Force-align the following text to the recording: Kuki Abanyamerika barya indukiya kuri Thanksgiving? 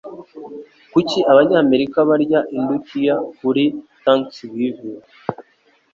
Kuki 0.91 1.19
Abanyamerika 1.31 1.97
barya 2.09 2.39
indukiya 2.55 3.15
kuri 3.37 3.63
Thanksgiving? 4.03 4.97